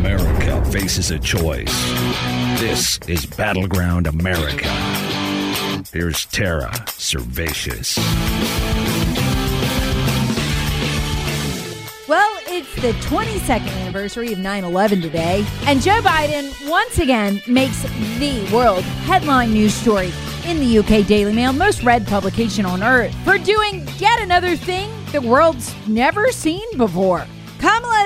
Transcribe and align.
America 0.00 0.64
faces 0.72 1.10
a 1.10 1.18
choice. 1.18 1.70
This 2.58 2.98
is 3.06 3.26
Battleground 3.26 4.06
America. 4.06 4.66
Here's 5.92 6.24
Tara 6.24 6.70
Servatius. 6.86 7.98
Well, 12.08 12.40
it's 12.46 12.74
the 12.76 12.92
22nd 13.10 13.68
anniversary 13.82 14.32
of 14.32 14.38
9 14.38 14.64
11 14.64 15.02
today, 15.02 15.44
and 15.66 15.82
Joe 15.82 16.00
Biden 16.00 16.50
once 16.66 16.98
again 16.98 17.42
makes 17.46 17.82
the 18.18 18.48
world 18.50 18.84
headline 19.04 19.52
news 19.52 19.74
story 19.74 20.14
in 20.46 20.60
the 20.60 20.78
UK 20.78 21.06
Daily 21.06 21.34
Mail, 21.34 21.52
most 21.52 21.82
read 21.82 22.06
publication 22.06 22.64
on 22.64 22.82
earth, 22.82 23.14
for 23.22 23.36
doing 23.36 23.86
yet 23.98 24.22
another 24.22 24.56
thing 24.56 24.90
the 25.12 25.20
world's 25.20 25.74
never 25.86 26.32
seen 26.32 26.64
before. 26.78 27.26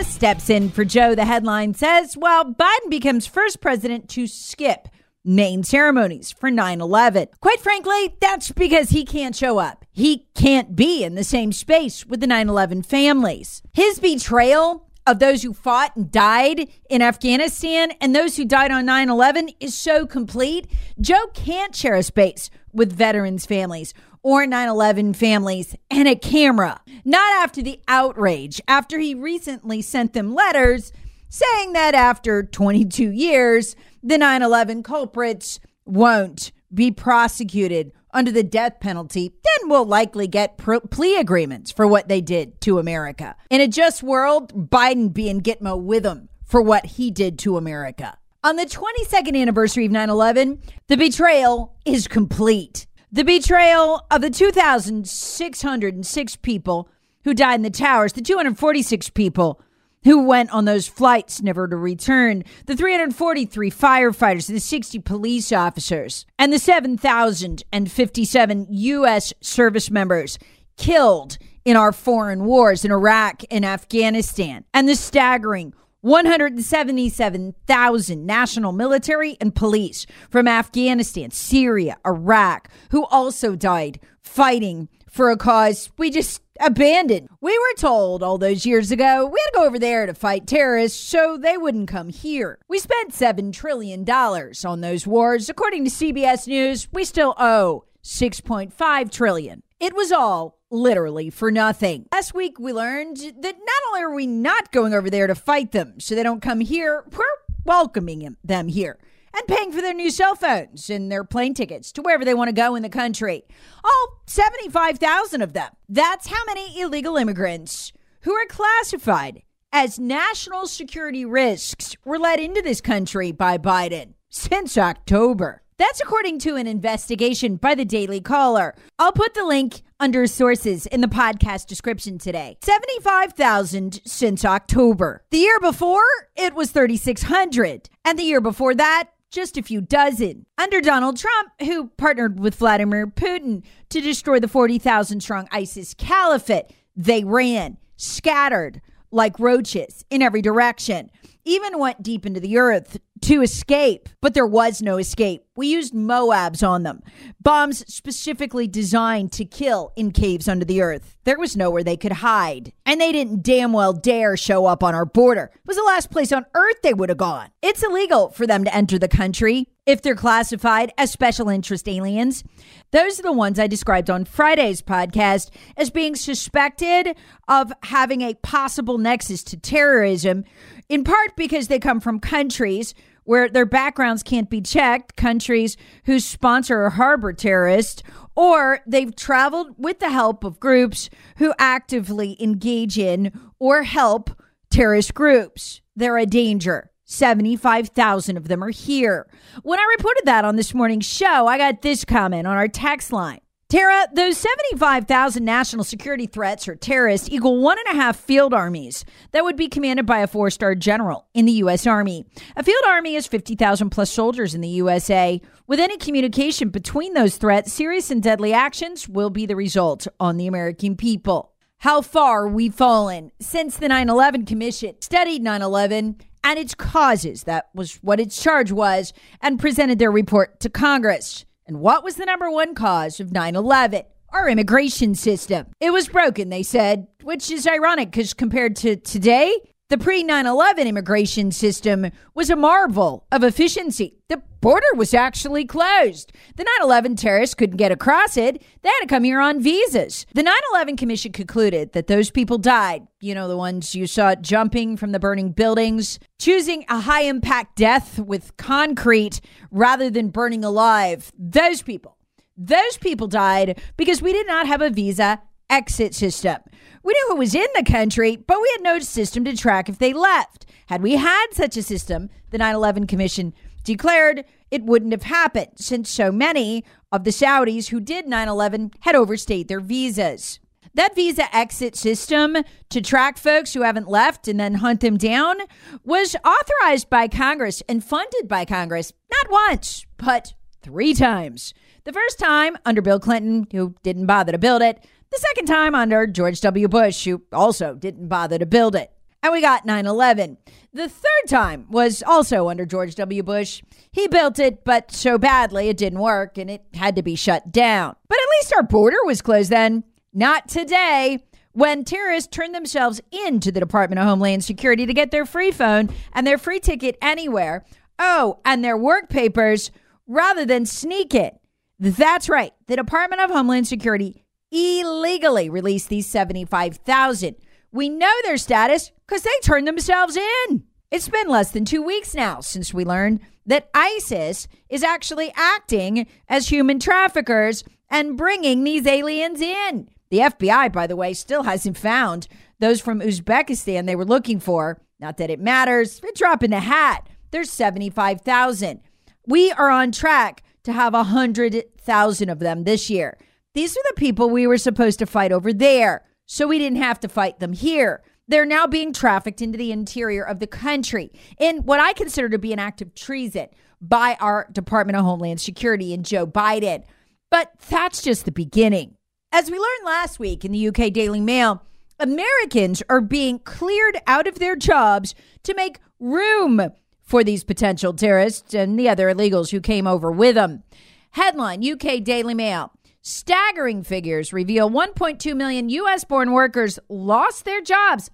Steps 0.04 0.50
in 0.50 0.70
for 0.70 0.84
Joe, 0.84 1.14
the 1.14 1.24
headline 1.24 1.74
says, 1.74 2.14
while 2.16 2.44
Biden 2.44 2.90
becomes 2.90 3.26
first 3.26 3.60
president 3.60 4.08
to 4.10 4.26
skip 4.26 4.88
main 5.24 5.64
ceremonies 5.64 6.32
for 6.32 6.50
9 6.50 6.80
11. 6.80 7.28
Quite 7.40 7.60
frankly, 7.60 8.14
that's 8.20 8.52
because 8.52 8.90
he 8.90 9.04
can't 9.04 9.34
show 9.34 9.58
up. 9.58 9.84
He 9.90 10.26
can't 10.34 10.76
be 10.76 11.02
in 11.02 11.14
the 11.14 11.24
same 11.24 11.52
space 11.52 12.04
with 12.06 12.20
the 12.20 12.26
9 12.26 12.48
11 12.48 12.82
families. 12.82 13.62
His 13.72 13.98
betrayal 13.98 14.88
of 15.06 15.18
those 15.18 15.42
who 15.42 15.52
fought 15.52 15.96
and 15.96 16.10
died 16.10 16.68
in 16.88 17.02
Afghanistan 17.02 17.92
and 18.00 18.14
those 18.14 18.36
who 18.36 18.44
died 18.44 18.70
on 18.70 18.86
9 18.86 19.08
11 19.08 19.50
is 19.60 19.74
so 19.74 20.06
complete. 20.06 20.66
Joe 21.00 21.26
can't 21.34 21.74
share 21.74 21.94
a 21.94 22.02
space 22.02 22.50
with 22.72 22.92
veterans' 22.92 23.46
families 23.46 23.94
or 24.24 24.44
9 24.46 24.68
11 24.68 25.14
families 25.14 25.76
and 25.88 26.08
a 26.08 26.16
camera. 26.16 26.80
Not 27.04 27.32
after 27.34 27.62
the 27.62 27.78
outrage, 27.86 28.60
after 28.66 28.98
he 28.98 29.14
recently 29.14 29.82
sent 29.82 30.14
them 30.14 30.34
letters 30.34 30.92
saying 31.28 31.72
that 31.74 31.94
after 31.94 32.42
22 32.42 33.10
years, 33.10 33.76
the 34.02 34.18
9 34.18 34.42
11 34.42 34.82
culprits 34.82 35.60
won't 35.84 36.50
be 36.72 36.90
prosecuted 36.90 37.92
under 38.12 38.30
the 38.30 38.44
death 38.44 38.78
penalty, 38.80 39.32
then 39.42 39.68
will 39.68 39.84
likely 39.84 40.26
get 40.26 40.56
pro- 40.56 40.80
plea 40.80 41.16
agreements 41.16 41.72
for 41.72 41.86
what 41.86 42.08
they 42.08 42.20
did 42.20 42.60
to 42.60 42.78
America. 42.78 43.34
In 43.50 43.60
a 43.60 43.68
just 43.68 44.02
world, 44.02 44.70
Biden 44.70 45.12
being 45.12 45.40
Gitmo 45.40 45.80
with 45.80 46.06
him 46.06 46.28
for 46.46 46.62
what 46.62 46.86
he 46.86 47.10
did 47.10 47.38
to 47.40 47.56
America. 47.56 48.16
On 48.44 48.56
the 48.56 48.66
22nd 48.66 49.36
anniversary 49.36 49.86
of 49.86 49.92
9 49.92 50.08
11, 50.10 50.62
the 50.86 50.96
betrayal 50.96 51.74
is 51.84 52.06
complete. 52.06 52.86
The 53.14 53.22
betrayal 53.22 54.04
of 54.10 54.20
the 54.22 54.30
2,606 54.30 56.36
people 56.36 56.88
who 57.22 57.32
died 57.32 57.54
in 57.54 57.62
the 57.62 57.70
towers, 57.70 58.12
the 58.12 58.20
246 58.20 59.10
people 59.10 59.60
who 60.02 60.24
went 60.24 60.50
on 60.50 60.64
those 60.64 60.88
flights 60.88 61.40
never 61.40 61.68
to 61.68 61.76
return, 61.76 62.42
the 62.66 62.74
343 62.74 63.70
firefighters, 63.70 64.48
the 64.48 64.58
60 64.58 64.98
police 64.98 65.52
officers, 65.52 66.26
and 66.40 66.52
the 66.52 66.58
7,057 66.58 68.66
U.S. 68.68 69.32
service 69.40 69.92
members 69.92 70.36
killed 70.76 71.38
in 71.64 71.76
our 71.76 71.92
foreign 71.92 72.44
wars 72.44 72.84
in 72.84 72.90
Iraq 72.90 73.44
and 73.48 73.64
Afghanistan, 73.64 74.64
and 74.74 74.88
the 74.88 74.96
staggering 74.96 75.72
177,000 76.04 78.26
national 78.26 78.72
military 78.72 79.38
and 79.40 79.54
police 79.54 80.04
from 80.28 80.46
Afghanistan, 80.46 81.30
Syria, 81.30 81.96
Iraq, 82.06 82.68
who 82.90 83.06
also 83.06 83.56
died 83.56 83.98
fighting 84.20 84.90
for 85.08 85.30
a 85.30 85.36
cause 85.38 85.90
we 85.96 86.10
just 86.10 86.42
abandoned. 86.60 87.30
We 87.40 87.56
were 87.56 87.74
told 87.78 88.22
all 88.22 88.36
those 88.36 88.66
years 88.66 88.90
ago 88.90 89.24
we 89.24 89.40
had 89.40 89.46
to 89.52 89.58
go 89.60 89.64
over 89.64 89.78
there 89.78 90.04
to 90.04 90.12
fight 90.12 90.46
terrorists 90.46 91.02
so 91.02 91.38
they 91.38 91.56
wouldn't 91.56 91.88
come 91.88 92.10
here. 92.10 92.58
We 92.68 92.80
spent 92.80 93.12
$7 93.12 93.50
trillion 93.50 94.06
on 94.10 94.82
those 94.82 95.06
wars. 95.06 95.48
According 95.48 95.86
to 95.86 95.90
CBS 95.90 96.46
News, 96.46 96.86
we 96.92 97.06
still 97.06 97.34
owe 97.38 97.86
6.5 98.02 99.10
trillion. 99.10 99.62
It 99.80 99.94
was 99.94 100.12
all 100.12 100.58
literally 100.74 101.30
for 101.30 101.50
nothing. 101.50 102.06
Last 102.12 102.34
week 102.34 102.58
we 102.58 102.72
learned 102.72 103.16
that 103.16 103.56
not 103.56 103.88
only 103.88 104.02
are 104.02 104.14
we 104.14 104.26
not 104.26 104.72
going 104.72 104.92
over 104.92 105.08
there 105.08 105.26
to 105.26 105.34
fight 105.34 105.72
them 105.72 106.00
so 106.00 106.14
they 106.14 106.22
don't 106.22 106.42
come 106.42 106.60
here, 106.60 107.04
we're 107.10 107.24
welcoming 107.64 108.36
them 108.44 108.68
here 108.68 108.98
and 109.32 109.46
paying 109.48 109.72
for 109.72 109.80
their 109.80 109.94
new 109.94 110.10
cell 110.10 110.34
phones 110.34 110.90
and 110.90 111.10
their 111.10 111.24
plane 111.24 111.54
tickets 111.54 111.92
to 111.92 112.02
wherever 112.02 112.24
they 112.24 112.34
want 112.34 112.48
to 112.48 112.54
go 112.54 112.74
in 112.74 112.82
the 112.82 112.88
country. 112.88 113.44
All 113.82 114.22
75,000 114.26 115.42
of 115.42 115.52
them. 115.52 115.70
That's 115.88 116.28
how 116.28 116.44
many 116.46 116.80
illegal 116.80 117.16
immigrants 117.16 117.92
who 118.22 118.32
are 118.32 118.46
classified 118.46 119.42
as 119.72 119.98
national 119.98 120.66
security 120.66 121.24
risks 121.24 121.96
were 122.04 122.18
let 122.18 122.38
into 122.38 122.62
this 122.62 122.80
country 122.80 123.32
by 123.32 123.58
Biden 123.58 124.14
since 124.28 124.78
October. 124.78 125.63
That's 125.76 126.00
according 126.00 126.38
to 126.40 126.54
an 126.54 126.68
investigation 126.68 127.56
by 127.56 127.74
the 127.74 127.84
Daily 127.84 128.20
Caller. 128.20 128.76
I'll 128.98 129.12
put 129.12 129.34
the 129.34 129.44
link 129.44 129.82
under 129.98 130.26
sources 130.28 130.86
in 130.86 131.00
the 131.00 131.08
podcast 131.08 131.66
description 131.66 132.16
today. 132.16 132.58
75,000 132.62 134.00
since 134.06 134.44
October. 134.44 135.24
The 135.30 135.38
year 135.38 135.58
before, 135.58 136.04
it 136.36 136.54
was 136.54 136.70
3,600. 136.70 137.88
And 138.04 138.16
the 138.16 138.22
year 138.22 138.40
before 138.40 138.76
that, 138.76 139.08
just 139.32 139.58
a 139.58 139.62
few 139.62 139.80
dozen. 139.80 140.46
Under 140.56 140.80
Donald 140.80 141.16
Trump, 141.16 141.50
who 141.60 141.88
partnered 141.96 142.38
with 142.38 142.54
Vladimir 142.54 143.08
Putin 143.08 143.64
to 143.88 144.00
destroy 144.00 144.38
the 144.38 144.46
40,000 144.46 145.20
strong 145.20 145.48
ISIS 145.50 145.92
caliphate, 145.94 146.66
they 146.94 147.24
ran, 147.24 147.78
scattered 147.96 148.80
like 149.10 149.40
roaches 149.40 150.04
in 150.08 150.22
every 150.22 150.40
direction, 150.42 151.10
even 151.44 151.78
went 151.78 152.02
deep 152.02 152.24
into 152.24 152.40
the 152.40 152.58
earth 152.58 152.98
to 153.22 153.42
escape. 153.42 154.08
But 154.20 154.34
there 154.34 154.46
was 154.46 154.82
no 154.82 154.98
escape. 154.98 155.44
We 155.56 155.68
used 155.68 155.94
MOABs 155.94 156.66
on 156.66 156.82
them, 156.82 157.02
bombs 157.40 157.84
specifically 157.92 158.66
designed 158.66 159.32
to 159.32 159.44
kill 159.44 159.92
in 159.96 160.10
caves 160.10 160.48
under 160.48 160.64
the 160.64 160.82
earth. 160.82 161.16
There 161.24 161.38
was 161.38 161.56
nowhere 161.56 161.84
they 161.84 161.96
could 161.96 162.12
hide. 162.12 162.72
And 162.84 163.00
they 163.00 163.12
didn't 163.12 163.42
damn 163.42 163.72
well 163.72 163.92
dare 163.92 164.36
show 164.36 164.66
up 164.66 164.82
on 164.82 164.94
our 164.94 165.06
border. 165.06 165.50
It 165.54 165.66
was 165.66 165.76
the 165.76 165.82
last 165.84 166.10
place 166.10 166.32
on 166.32 166.44
earth 166.54 166.82
they 166.82 166.94
would 166.94 167.08
have 167.08 167.18
gone. 167.18 167.50
It's 167.62 167.82
illegal 167.82 168.30
for 168.30 168.46
them 168.46 168.64
to 168.64 168.74
enter 168.74 168.98
the 168.98 169.08
country 169.08 169.68
if 169.86 170.00
they're 170.02 170.14
classified 170.14 170.92
as 170.96 171.10
special 171.10 171.48
interest 171.48 171.88
aliens. 171.88 172.44
Those 172.90 173.18
are 173.18 173.22
the 173.22 173.32
ones 173.32 173.58
I 173.58 173.66
described 173.66 174.08
on 174.08 174.24
Friday's 174.24 174.82
podcast 174.82 175.50
as 175.76 175.90
being 175.90 176.14
suspected 176.14 177.16
of 177.48 177.72
having 177.82 178.22
a 178.22 178.34
possible 178.34 178.98
nexus 178.98 179.42
to 179.44 179.56
terrorism, 179.56 180.44
in 180.88 181.04
part 181.04 181.36
because 181.36 181.68
they 181.68 181.78
come 181.78 182.00
from 182.00 182.20
countries 182.20 182.94
where 183.24 183.48
their 183.48 183.66
backgrounds 183.66 184.22
can't 184.22 184.50
be 184.50 184.60
checked, 184.60 185.16
countries 185.16 185.76
who 186.04 186.20
sponsor 186.20 186.84
or 186.84 186.90
harbor 186.90 187.32
terrorists, 187.32 188.02
or 188.36 188.80
they've 188.86 189.16
traveled 189.16 189.74
with 189.78 189.98
the 189.98 190.10
help 190.10 190.44
of 190.44 190.60
groups 190.60 191.08
who 191.38 191.54
actively 191.58 192.36
engage 192.38 192.98
in 192.98 193.32
or 193.58 193.82
help 193.82 194.30
terrorist 194.70 195.14
groups. 195.14 195.80
They're 195.96 196.18
a 196.18 196.26
danger. 196.26 196.90
75,000 197.04 198.36
of 198.36 198.48
them 198.48 198.62
are 198.62 198.70
here. 198.70 199.26
When 199.62 199.78
I 199.78 199.94
reported 199.96 200.22
that 200.26 200.44
on 200.44 200.56
this 200.56 200.74
morning's 200.74 201.06
show, 201.06 201.46
I 201.46 201.58
got 201.58 201.82
this 201.82 202.04
comment 202.04 202.46
on 202.46 202.56
our 202.56 202.68
text 202.68 203.12
line. 203.12 203.40
Tara, 203.70 204.06
those 204.12 204.36
75,000 204.36 205.44
national 205.44 205.84
security 205.84 206.26
threats 206.26 206.68
or 206.68 206.76
terrorists 206.76 207.28
equal 207.30 207.60
one 207.60 207.76
and 207.78 207.96
a 207.96 208.00
half 208.00 208.16
field 208.16 208.54
armies 208.54 209.04
that 209.32 209.42
would 209.42 209.56
be 209.56 209.68
commanded 209.68 210.06
by 210.06 210.20
a 210.20 210.26
four 210.26 210.50
star 210.50 210.74
general 210.74 211.26
in 211.34 211.44
the 211.46 211.52
U.S. 211.52 211.86
Army. 211.86 212.24
A 212.56 212.62
field 212.62 212.84
army 212.86 213.16
is 213.16 213.26
50,000 213.26 213.90
plus 213.90 214.10
soldiers 214.10 214.54
in 214.54 214.60
the 214.60 214.68
USA. 214.68 215.40
With 215.66 215.80
any 215.80 215.96
communication 215.96 216.68
between 216.68 217.14
those 217.14 217.36
threats, 217.36 217.72
serious 217.72 218.10
and 218.10 218.22
deadly 218.22 218.52
actions 218.52 219.08
will 219.08 219.30
be 219.30 219.46
the 219.46 219.56
result 219.56 220.06
on 220.20 220.36
the 220.36 220.46
American 220.46 220.94
people. 220.94 221.52
How 221.78 222.00
far 222.00 222.46
we've 222.46 222.74
fallen 222.74 223.32
since 223.40 223.76
the 223.76 223.88
9 223.88 224.08
11 224.08 224.44
Commission 224.44 224.94
studied 225.00 225.42
9 225.42 225.62
11 225.62 226.16
and 226.44 226.58
its 226.58 226.74
causes. 226.74 227.44
That 227.44 227.70
was 227.74 227.96
what 227.96 228.20
its 228.20 228.40
charge 228.40 228.70
was, 228.70 229.12
and 229.40 229.58
presented 229.58 229.98
their 229.98 230.12
report 230.12 230.60
to 230.60 230.70
Congress. 230.70 231.44
And 231.66 231.80
what 231.80 232.04
was 232.04 232.16
the 232.16 232.26
number 232.26 232.50
one 232.50 232.74
cause 232.74 233.18
of 233.18 233.32
9 233.32 233.56
11? 233.56 234.02
Our 234.28 234.48
immigration 234.48 235.14
system. 235.14 235.66
It 235.80 235.92
was 235.92 236.08
broken, 236.08 236.50
they 236.50 236.62
said, 236.62 237.06
which 237.22 237.50
is 237.50 237.66
ironic 237.66 238.10
because 238.10 238.34
compared 238.34 238.76
to 238.76 238.96
today, 238.96 239.56
the 239.94 240.04
pre 240.04 240.24
9 240.24 240.44
11 240.44 240.88
immigration 240.88 241.52
system 241.52 242.10
was 242.34 242.50
a 242.50 242.56
marvel 242.56 243.28
of 243.30 243.44
efficiency. 243.44 244.18
The 244.28 244.42
border 244.60 244.92
was 244.96 245.14
actually 245.14 245.64
closed. 245.66 246.32
The 246.56 246.64
9 246.64 246.72
11 246.82 247.14
terrorists 247.14 247.54
couldn't 247.54 247.76
get 247.76 247.92
across 247.92 248.36
it. 248.36 248.60
They 248.82 248.88
had 248.88 249.00
to 249.02 249.06
come 249.06 249.22
here 249.22 249.38
on 249.40 249.62
visas. 249.62 250.26
The 250.34 250.42
9 250.42 250.52
11 250.72 250.96
Commission 250.96 251.30
concluded 251.30 251.92
that 251.92 252.08
those 252.08 252.32
people 252.32 252.58
died. 252.58 253.06
You 253.20 253.36
know, 253.36 253.46
the 253.46 253.56
ones 253.56 253.94
you 253.94 254.08
saw 254.08 254.34
jumping 254.34 254.96
from 254.96 255.12
the 255.12 255.20
burning 255.20 255.52
buildings, 255.52 256.18
choosing 256.40 256.84
a 256.88 256.98
high 256.98 257.22
impact 257.22 257.76
death 257.76 258.18
with 258.18 258.56
concrete 258.56 259.40
rather 259.70 260.10
than 260.10 260.30
burning 260.30 260.64
alive. 260.64 261.30
Those 261.38 261.82
people. 261.82 262.16
Those 262.56 262.96
people 262.96 263.28
died 263.28 263.80
because 263.96 264.20
we 264.20 264.32
did 264.32 264.48
not 264.48 264.66
have 264.66 264.82
a 264.82 264.90
visa 264.90 265.40
exit 265.70 266.14
system. 266.14 266.56
We 267.04 267.12
knew 267.12 267.26
who 267.28 267.36
was 267.36 267.54
in 267.54 267.66
the 267.74 267.84
country, 267.84 268.36
but 268.36 268.60
we 268.60 268.72
had 268.74 268.82
no 268.82 268.98
system 268.98 269.44
to 269.44 269.54
track 269.54 269.90
if 269.90 269.98
they 269.98 270.14
left. 270.14 270.64
Had 270.86 271.02
we 271.02 271.16
had 271.16 271.48
such 271.52 271.76
a 271.76 271.82
system, 271.82 272.30
the 272.50 272.56
9 272.56 272.74
11 272.74 273.06
Commission 273.06 273.52
declared 273.84 274.44
it 274.70 274.84
wouldn't 274.84 275.12
have 275.12 275.24
happened 275.24 275.72
since 275.76 276.08
so 276.08 276.32
many 276.32 276.82
of 277.12 277.24
the 277.24 277.30
Saudis 277.30 277.88
who 277.88 278.00
did 278.00 278.26
9 278.26 278.48
11 278.48 278.92
had 279.00 279.14
overstayed 279.14 279.68
their 279.68 279.80
visas. 279.80 280.60
That 280.94 281.14
visa 281.14 281.54
exit 281.54 281.94
system 281.94 282.56
to 282.88 283.00
track 283.02 283.36
folks 283.36 283.74
who 283.74 283.82
haven't 283.82 284.08
left 284.08 284.48
and 284.48 284.58
then 284.58 284.74
hunt 284.74 285.00
them 285.00 285.18
down 285.18 285.56
was 286.04 286.36
authorized 286.44 287.10
by 287.10 287.28
Congress 287.28 287.82
and 287.86 288.02
funded 288.02 288.48
by 288.48 288.64
Congress 288.64 289.12
not 289.30 289.50
once, 289.50 290.06
but 290.16 290.54
three 290.80 291.12
times. 291.12 291.74
The 292.04 292.12
first 292.12 292.38
time 292.38 292.76
under 292.86 293.02
Bill 293.02 293.18
Clinton, 293.18 293.66
who 293.72 293.94
didn't 294.02 294.26
bother 294.26 294.52
to 294.52 294.58
build 294.58 294.82
it. 294.82 295.04
The 295.34 295.40
second 295.48 295.66
time 295.66 295.96
under 295.96 296.28
George 296.28 296.60
W. 296.60 296.86
Bush, 296.86 297.24
who 297.24 297.42
also 297.52 297.96
didn't 297.96 298.28
bother 298.28 298.56
to 298.56 298.66
build 298.66 298.94
it. 298.94 299.10
And 299.42 299.52
we 299.52 299.60
got 299.60 299.84
9 299.84 300.06
11. 300.06 300.58
The 300.92 301.08
third 301.08 301.48
time 301.48 301.86
was 301.90 302.22
also 302.24 302.68
under 302.68 302.86
George 302.86 303.16
W. 303.16 303.42
Bush. 303.42 303.82
He 304.12 304.28
built 304.28 304.60
it, 304.60 304.84
but 304.84 305.10
so 305.10 305.36
badly 305.36 305.88
it 305.88 305.96
didn't 305.96 306.20
work 306.20 306.56
and 306.56 306.70
it 306.70 306.84
had 306.94 307.16
to 307.16 307.22
be 307.24 307.34
shut 307.34 307.72
down. 307.72 308.14
But 308.28 308.38
at 308.38 308.48
least 308.60 308.74
our 308.76 308.84
border 308.84 309.16
was 309.24 309.42
closed 309.42 309.70
then. 309.70 310.04
Not 310.32 310.68
today 310.68 311.44
when 311.72 312.04
terrorists 312.04 312.54
turned 312.54 312.72
themselves 312.72 313.20
into 313.32 313.72
the 313.72 313.80
Department 313.80 314.20
of 314.20 314.28
Homeland 314.28 314.62
Security 314.62 315.04
to 315.04 315.14
get 315.14 315.32
their 315.32 315.46
free 315.46 315.72
phone 315.72 316.10
and 316.32 316.46
their 316.46 316.58
free 316.58 316.78
ticket 316.78 317.18
anywhere. 317.20 317.84
Oh, 318.20 318.60
and 318.64 318.84
their 318.84 318.96
work 318.96 319.30
papers 319.30 319.90
rather 320.28 320.64
than 320.64 320.86
sneak 320.86 321.34
it. 321.34 321.58
That's 321.98 322.48
right. 322.48 322.72
The 322.86 322.94
Department 322.94 323.42
of 323.42 323.50
Homeland 323.50 323.88
Security 323.88 324.43
illegally 324.74 325.70
released 325.70 326.08
these 326.08 326.26
75,000. 326.26 327.54
We 327.92 328.08
know 328.08 328.32
their 328.42 328.56
status 328.56 329.12
because 329.26 329.42
they 329.42 329.50
turned 329.62 329.86
themselves 329.86 330.36
in. 330.36 330.84
It's 331.10 331.28
been 331.28 331.48
less 331.48 331.70
than 331.70 331.84
two 331.84 332.02
weeks 332.02 332.34
now 332.34 332.60
since 332.60 332.92
we 332.92 333.04
learned 333.04 333.40
that 333.66 333.88
ISIS 333.94 334.66
is 334.88 335.04
actually 335.04 335.52
acting 335.54 336.26
as 336.48 336.68
human 336.68 336.98
traffickers 336.98 337.84
and 338.10 338.36
bringing 338.36 338.82
these 338.82 339.06
aliens 339.06 339.60
in. 339.60 340.08
The 340.30 340.38
FBI, 340.38 340.92
by 340.92 341.06
the 341.06 341.16
way, 341.16 341.34
still 341.34 341.62
hasn't 341.62 341.96
found 341.96 342.48
those 342.80 343.00
from 343.00 343.20
Uzbekistan 343.20 344.06
they 344.06 344.16
were 344.16 344.24
looking 344.24 344.58
for. 344.58 345.00
Not 345.20 345.36
that 345.36 345.50
it 345.50 345.60
matters. 345.60 346.20
A 346.28 346.32
drop 346.34 346.64
in 346.64 346.72
the 346.72 346.80
hat. 346.80 347.28
There's 347.52 347.70
75,000. 347.70 349.00
We 349.46 349.70
are 349.70 349.90
on 349.90 350.10
track 350.10 350.64
to 350.82 350.92
have 350.92 351.14
100,000 351.14 352.48
of 352.48 352.58
them 352.58 352.84
this 352.84 353.08
year. 353.08 353.38
These 353.74 353.96
are 353.96 354.02
the 354.08 354.14
people 354.20 354.50
we 354.50 354.68
were 354.68 354.78
supposed 354.78 355.18
to 355.18 355.26
fight 355.26 355.50
over 355.50 355.72
there, 355.72 356.24
so 356.46 356.68
we 356.68 356.78
didn't 356.78 357.02
have 357.02 357.18
to 357.20 357.28
fight 357.28 357.58
them 357.58 357.72
here. 357.72 358.22
They're 358.46 358.64
now 358.64 358.86
being 358.86 359.12
trafficked 359.12 359.60
into 359.60 359.76
the 359.76 359.90
interior 359.90 360.44
of 360.44 360.60
the 360.60 360.68
country 360.68 361.32
in 361.58 361.78
what 361.78 361.98
I 361.98 362.12
consider 362.12 362.48
to 362.50 362.58
be 362.58 362.72
an 362.72 362.78
act 362.78 363.02
of 363.02 363.16
treason 363.16 363.66
by 364.00 364.36
our 364.38 364.68
Department 364.70 365.16
of 365.16 365.24
Homeland 365.24 365.60
Security 365.60 366.14
and 366.14 366.24
Joe 366.24 366.46
Biden. 366.46 367.02
But 367.50 367.72
that's 367.88 368.22
just 368.22 368.44
the 368.44 368.52
beginning. 368.52 369.16
As 369.50 369.68
we 369.68 369.76
learned 369.76 370.04
last 370.04 370.38
week 370.38 370.64
in 370.64 370.70
the 370.70 370.88
UK 370.88 371.12
Daily 371.12 371.40
Mail, 371.40 371.82
Americans 372.20 373.02
are 373.08 373.20
being 373.20 373.58
cleared 373.58 374.18
out 374.28 374.46
of 374.46 374.60
their 374.60 374.76
jobs 374.76 375.34
to 375.64 375.74
make 375.74 375.98
room 376.20 376.92
for 377.22 377.42
these 377.42 377.64
potential 377.64 378.12
terrorists 378.12 378.72
and 378.72 379.00
the 379.00 379.08
other 379.08 379.34
illegals 379.34 379.72
who 379.72 379.80
came 379.80 380.06
over 380.06 380.30
with 380.30 380.54
them. 380.54 380.84
Headline 381.30 381.84
UK 381.84 382.22
Daily 382.22 382.54
Mail 382.54 382.92
Staggering 383.26 384.02
figures 384.02 384.52
reveal 384.52 384.90
1.2 384.90 385.56
million 385.56 385.88
U.S. 385.88 386.24
born 386.24 386.52
workers 386.52 386.98
lost 387.08 387.64
their 387.64 387.80
jobs 387.80 388.30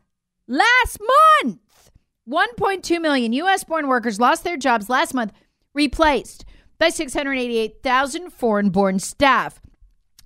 last 0.49 0.99
month. 1.45 1.61
1.2 2.29 3.01
million 3.01 3.33
U.S. 3.35 3.63
born 3.63 3.87
workers 3.87 4.19
lost 4.19 4.43
their 4.43 4.57
jobs 4.57 4.89
last 4.89 5.15
month, 5.15 5.33
replaced 5.75 6.45
by 6.81 6.89
688,000 6.89 8.33
foreign 8.33 8.71
born 8.71 8.99
staff, 8.99 9.61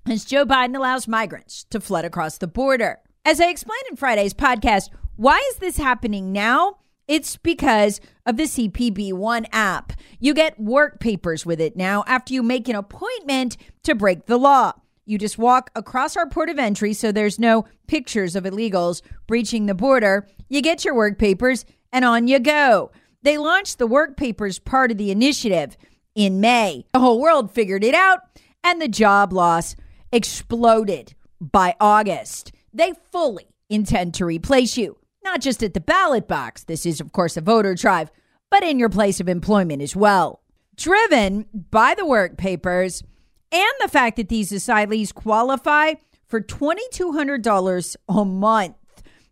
as 0.09 0.25
Joe 0.25 0.47
Biden 0.47 0.75
allows 0.75 1.07
migrants 1.07 1.65
to 1.65 1.79
flood 1.79 2.03
across 2.03 2.39
the 2.39 2.47
border. 2.47 2.97
As 3.23 3.39
I 3.39 3.49
explained 3.49 3.85
in 3.91 3.97
Friday's 3.97 4.33
podcast, 4.33 4.89
why 5.15 5.47
is 5.51 5.57
this 5.57 5.77
happening 5.77 6.31
now? 6.31 6.77
It's 7.07 7.37
because 7.37 8.01
of 8.25 8.37
the 8.37 8.43
CPB 8.43 9.13
One 9.13 9.45
app. 9.51 9.93
You 10.19 10.33
get 10.33 10.59
work 10.59 10.99
papers 10.99 11.45
with 11.45 11.61
it 11.61 11.75
now 11.75 12.03
after 12.07 12.33
you 12.33 12.41
make 12.41 12.67
an 12.67 12.75
appointment 12.75 13.57
to 13.83 13.93
break 13.93 14.25
the 14.25 14.37
law. 14.37 14.73
You 15.05 15.19
just 15.19 15.37
walk 15.37 15.69
across 15.75 16.17
our 16.17 16.27
port 16.27 16.49
of 16.49 16.57
entry 16.57 16.93
so 16.93 17.11
there's 17.11 17.39
no 17.39 17.65
pictures 17.87 18.35
of 18.35 18.43
illegals 18.43 19.03
breaching 19.27 19.67
the 19.67 19.75
border. 19.75 20.27
You 20.49 20.61
get 20.61 20.83
your 20.83 20.95
work 20.95 21.19
papers 21.19 21.63
and 21.93 22.03
on 22.03 22.27
you 22.27 22.39
go. 22.39 22.91
They 23.21 23.37
launched 23.37 23.77
the 23.77 23.87
work 23.87 24.17
papers 24.17 24.57
part 24.57 24.89
of 24.89 24.97
the 24.97 25.11
initiative 25.11 25.77
in 26.15 26.41
May. 26.41 26.85
The 26.93 26.99
whole 26.99 27.21
world 27.21 27.51
figured 27.51 27.83
it 27.83 27.93
out 27.93 28.19
and 28.63 28.81
the 28.81 28.87
job 28.87 29.31
loss 29.31 29.75
exploded 30.11 31.13
by 31.39 31.75
August. 31.79 32.51
They 32.73 32.93
fully 33.11 33.47
intend 33.69 34.15
to 34.15 34.25
replace 34.25 34.75
you 34.75 34.97
not 35.25 35.41
just 35.41 35.61
at 35.61 35.73
the 35.73 35.81
ballot 35.81 36.27
box. 36.27 36.63
This 36.63 36.85
is, 36.85 37.01
of 37.01 37.11
course, 37.11 37.35
a 37.35 37.41
voter 37.41 37.75
drive, 37.75 38.11
but 38.49 38.63
in 38.63 38.79
your 38.79 38.89
place 38.89 39.19
of 39.19 39.27
employment 39.27 39.81
as 39.81 39.95
well. 39.95 40.41
Driven 40.77 41.47
by 41.53 41.95
the 41.95 42.05
work 42.05 42.37
papers 42.37 43.03
and 43.51 43.73
the 43.81 43.89
fact 43.89 44.17
that 44.17 44.29
these 44.29 44.51
asylees 44.51 45.13
qualify 45.13 45.95
for 46.27 46.39
$2,200 46.39 47.95
a 48.07 48.25
month. 48.25 48.75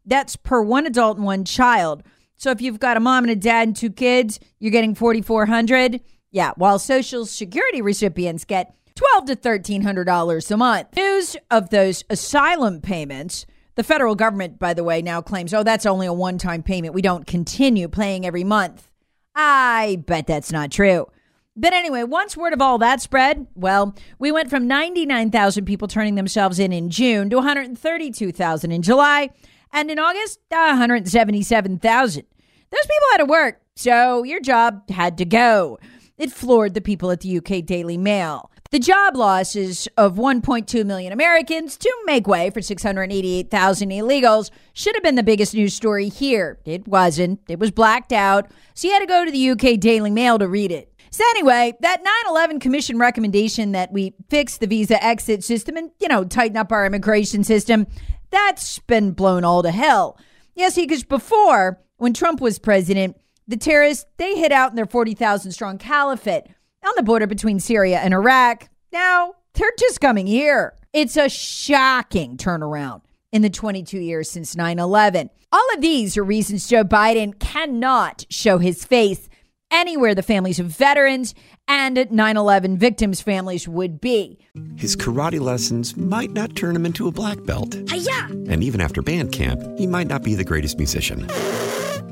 That's 0.05 0.35
per 0.35 0.61
one 0.61 0.85
adult 0.85 1.17
and 1.17 1.25
one 1.25 1.45
child. 1.45 2.03
So 2.35 2.51
if 2.51 2.61
you've 2.61 2.79
got 2.79 2.97
a 2.97 2.99
mom 2.99 3.23
and 3.23 3.31
a 3.31 3.35
dad 3.35 3.67
and 3.69 3.75
two 3.75 3.89
kids, 3.89 4.39
you're 4.59 4.71
getting 4.71 4.95
4400 4.95 6.01
Yeah, 6.31 6.51
while 6.57 6.79
Social 6.79 7.25
Security 7.25 7.81
recipients 7.81 8.43
get 8.43 8.75
twelve 8.95 9.25
to 9.25 9.35
$1,300 9.35 10.51
a 10.51 10.57
month. 10.57 10.95
News 10.95 11.37
of 11.49 11.69
those 11.69 12.03
asylum 12.09 12.81
payments 12.81 13.45
the 13.75 13.83
federal 13.83 14.15
government, 14.15 14.59
by 14.59 14.73
the 14.73 14.83
way, 14.83 15.01
now 15.01 15.21
claims, 15.21 15.53
oh, 15.53 15.63
that's 15.63 15.85
only 15.85 16.07
a 16.07 16.13
one 16.13 16.37
time 16.37 16.63
payment. 16.63 16.93
We 16.93 17.01
don't 17.01 17.27
continue 17.27 17.87
paying 17.87 18.25
every 18.25 18.43
month. 18.43 18.89
I 19.35 20.03
bet 20.05 20.27
that's 20.27 20.51
not 20.51 20.71
true. 20.71 21.07
But 21.55 21.73
anyway, 21.73 22.03
once 22.03 22.35
word 22.35 22.53
of 22.53 22.61
all 22.61 22.79
that 22.79 23.01
spread, 23.01 23.45
well, 23.55 23.95
we 24.17 24.31
went 24.31 24.49
from 24.49 24.67
99,000 24.67 25.65
people 25.65 25.87
turning 25.87 26.15
themselves 26.15 26.57
in 26.57 26.73
in 26.73 26.89
June 26.89 27.29
to 27.29 27.37
132,000 27.37 28.71
in 28.71 28.81
July, 28.81 29.29
and 29.71 29.91
in 29.91 29.99
August, 29.99 30.39
177,000. 30.49 32.25
Those 32.71 32.81
people 32.81 33.07
had 33.11 33.17
to 33.17 33.25
work, 33.25 33.61
so 33.75 34.23
your 34.23 34.39
job 34.39 34.89
had 34.89 35.17
to 35.19 35.25
go. 35.25 35.77
It 36.17 36.31
floored 36.31 36.73
the 36.73 36.81
people 36.81 37.11
at 37.11 37.21
the 37.21 37.37
UK 37.37 37.63
Daily 37.65 37.97
Mail. 37.97 38.49
The 38.73 38.79
job 38.79 39.15
losses 39.15 39.87
of 39.97 40.15
1.2 40.15 40.83
million 40.83 41.13
Americans 41.13 41.77
to 41.77 41.95
make 42.05 42.25
way 42.25 42.49
for 42.49 42.59
688,000 42.59 43.89
illegals 43.91 44.49
should 44.73 44.95
have 44.95 45.03
been 45.03 45.13
the 45.13 45.21
biggest 45.21 45.53
news 45.53 45.75
story 45.75 46.09
here. 46.09 46.57
It 46.65 46.87
wasn't. 46.87 47.39
It 47.47 47.59
was 47.59 47.69
blacked 47.69 48.11
out. 48.11 48.49
So 48.73 48.87
you 48.87 48.93
had 48.95 49.01
to 49.01 49.05
go 49.05 49.25
to 49.25 49.31
the 49.31 49.51
UK 49.51 49.79
Daily 49.79 50.09
Mail 50.09 50.39
to 50.39 50.47
read 50.47 50.71
it. 50.71 50.91
So, 51.11 51.23
anyway, 51.29 51.75
that 51.81 52.03
9 52.03 52.13
11 52.29 52.59
Commission 52.59 52.97
recommendation 52.97 53.73
that 53.73 53.91
we 53.91 54.15
fix 54.31 54.57
the 54.57 54.65
visa 54.65 55.03
exit 55.03 55.43
system 55.43 55.77
and, 55.77 55.91
you 55.99 56.07
know, 56.07 56.23
tighten 56.23 56.57
up 56.57 56.71
our 56.71 56.83
immigration 56.83 57.43
system, 57.43 57.85
that's 58.31 58.79
been 58.79 59.11
blown 59.11 59.43
all 59.43 59.61
to 59.61 59.69
hell. 59.69 60.17
Yes, 60.55 60.77
because 60.77 61.03
before, 61.03 61.79
when 61.97 62.15
Trump 62.15 62.41
was 62.41 62.57
president, 62.57 63.17
the 63.47 63.55
terrorists, 63.55 64.07
they 64.17 64.35
hid 64.35 64.51
out 64.51 64.71
in 64.71 64.75
their 64.75 64.87
40,000 64.87 65.51
strong 65.51 65.77
caliphate 65.77 66.47
on 66.85 66.93
the 66.95 67.03
border 67.03 67.27
between 67.27 67.59
Syria 67.59 67.99
and 67.99 68.13
Iraq. 68.13 68.69
Now, 68.91 69.33
they're 69.53 69.73
just 69.79 70.01
coming 70.01 70.27
here. 70.27 70.73
It's 70.93 71.17
a 71.17 71.29
shocking 71.29 72.37
turnaround 72.37 73.01
in 73.31 73.41
the 73.41 73.49
22 73.49 73.99
years 73.99 74.29
since 74.29 74.55
9 74.55 74.79
11. 74.79 75.29
All 75.51 75.67
of 75.75 75.81
these 75.81 76.17
are 76.17 76.23
reasons 76.23 76.67
Joe 76.67 76.83
Biden 76.83 77.37
cannot 77.39 78.25
show 78.29 78.57
his 78.57 78.85
face 78.85 79.29
anywhere 79.71 80.13
the 80.13 80.23
families 80.23 80.59
of 80.59 80.67
veterans 80.67 81.33
and 81.67 82.07
9 82.11 82.37
11 82.37 82.77
victims' 82.77 83.21
families 83.21 83.67
would 83.67 83.99
be. 83.99 84.37
His 84.75 84.95
karate 84.95 85.39
lessons 85.39 85.97
might 85.97 86.31
not 86.31 86.55
turn 86.55 86.75
him 86.75 86.85
into 86.85 87.07
a 87.07 87.11
black 87.11 87.43
belt. 87.43 87.75
Hi-ya! 87.89 88.27
And 88.49 88.63
even 88.63 88.81
after 88.81 89.01
band 89.01 89.31
camp, 89.31 89.61
he 89.77 89.87
might 89.87 90.07
not 90.07 90.23
be 90.23 90.35
the 90.35 90.43
greatest 90.43 90.77
musician. 90.77 91.27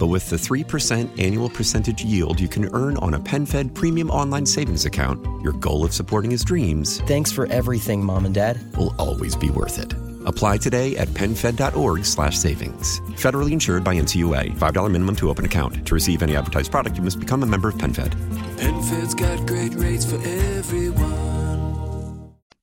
But 0.02 0.08
with 0.08 0.32
the 0.32 0.36
3% 0.36 1.20
annual 1.20 1.48
percentage 1.48 2.04
yield 2.04 2.40
you 2.40 2.48
can 2.48 2.74
earn 2.74 2.98
on 2.98 3.14
a 3.14 3.20
PenFed 3.20 3.76
premium 3.76 4.10
online 4.10 4.48
savings 4.48 4.86
account, 4.86 5.24
your 5.44 5.54
goal 5.54 5.86
of 5.86 5.94
supporting 5.94 6.32
his 6.32 6.44
dreams 6.44 7.00
Thanks 7.02 7.32
for 7.32 7.46
everything, 7.52 8.04
Mom 8.04 8.26
and 8.26 8.34
Dad. 8.34 8.60
will 8.76 8.96
always 8.98 9.36
be 9.36 9.52
worth 9.52 9.78
it. 9.78 9.94
Apply 10.26 10.58
today 10.58 10.98
at 10.98 11.08
PenFed.org 11.10 12.04
slash 12.04 12.36
savings. 12.36 13.00
Federally 13.12 13.52
insured 13.52 13.84
by 13.84 13.94
NCUA. 13.94 14.58
$5 14.58 14.92
minimum 14.92 15.16
to 15.18 15.30
open 15.30 15.46
account. 15.46 15.86
To 15.86 15.94
receive 15.94 16.24
any 16.24 16.36
advertised 16.36 16.72
product, 16.72 16.98
you 16.98 17.04
must 17.04 17.20
become 17.20 17.44
a 17.44 17.46
member 17.46 17.70
of 17.70 17.76
PenFed. 17.76 18.16
PenFed's 18.58 19.14
got 19.14 19.46
great 19.46 19.76
rates 19.76 20.04
for 20.04 20.16
everyone. 20.26 21.12